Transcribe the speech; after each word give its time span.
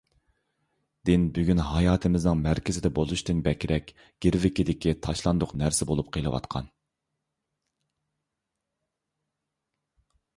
دىن 1.07 1.25
بۈگۈن 1.33 1.59
ھاياتىمىزنىڭ 1.65 2.39
مەركىزىدە 2.45 2.91
بولۇشتىن 2.99 3.43
بەكرەك 3.47 3.91
گىرۋىكىدىكى 4.27 4.95
تاشلاندۇق 5.07 5.53
نەرسە 5.63 5.89
بولۇپ 5.91 6.09
قېلىۋاتقان. 6.17 6.73